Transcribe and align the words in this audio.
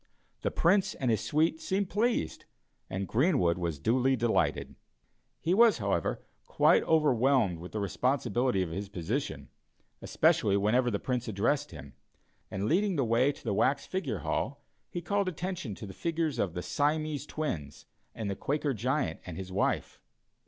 The 0.41 0.49
Prince 0.49 0.95
and 0.95 1.11
his 1.11 1.21
suite 1.23 1.61
seemed 1.61 1.91
pleased, 1.91 2.45
and 2.89 3.07
Greenwood 3.07 3.59
was 3.59 3.77
duly 3.77 4.15
delighted. 4.15 4.73
He 5.39 5.53
was, 5.53 5.77
however, 5.77 6.23
quite 6.47 6.81
overwhelmed 6.85 7.59
with 7.59 7.71
the 7.71 7.79
responsibility 7.79 8.63
of 8.63 8.71
his 8.71 8.89
position, 8.89 9.49
especially 10.01 10.57
whenever 10.57 10.89
the 10.89 10.97
Prince 10.97 11.27
addressed 11.27 11.69
him, 11.69 11.93
and 12.49 12.65
leading 12.65 12.95
the 12.95 13.05
way 13.05 13.31
to 13.31 13.43
the 13.43 13.53
wax 13.53 13.85
figure 13.85 14.21
hall 14.25 14.63
he 14.89 15.03
called 15.03 15.29
attention 15.29 15.75
to 15.75 15.85
the 15.85 15.93
figures 15.93 16.39
of 16.39 16.55
the 16.55 16.63
Siamese 16.63 17.27
Twins 17.27 17.85
and 18.15 18.27
the 18.27 18.35
Quaker 18.35 18.73
Giant 18.73 19.19
and 19.23 19.37
his 19.37 19.51
wife. 19.51 19.99